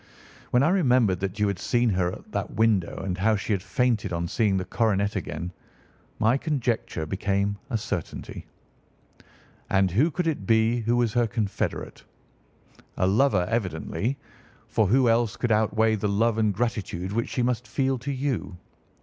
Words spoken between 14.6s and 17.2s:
for who else could outweigh the love and gratitude